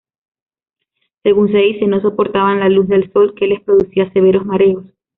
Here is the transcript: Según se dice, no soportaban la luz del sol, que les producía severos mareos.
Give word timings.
Según 1.21 1.51
se 1.51 1.59
dice, 1.59 1.85
no 1.85 2.01
soportaban 2.01 2.59
la 2.59 2.69
luz 2.69 2.87
del 2.87 3.13
sol, 3.13 3.35
que 3.35 3.45
les 3.45 3.61
producía 3.61 4.11
severos 4.13 4.47
mareos. 4.47 4.83